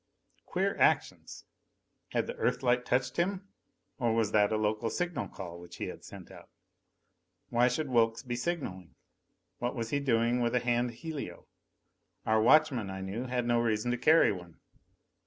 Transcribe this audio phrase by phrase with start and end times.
[0.47, 1.45] Queer actions!
[2.09, 3.47] Had the Earthlight touched him?
[3.99, 6.49] Or was that a local signal call which he sent out?
[7.49, 8.95] Why should Wilks be signaling?
[9.59, 11.45] What was he doing with a hand helio?
[12.25, 14.59] Our watchmen, I knew, had no reason to carry one.